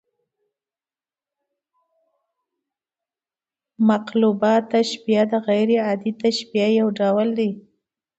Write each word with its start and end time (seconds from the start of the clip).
مقلوبه 3.87 4.53
تشبیه 4.73 5.23
د 5.31 5.33
غـير 5.45 5.69
عادي 5.85 6.11
تشبیه 6.23 6.67
یو 6.79 6.87
ډول 6.99 7.27
دئ. 7.37 7.51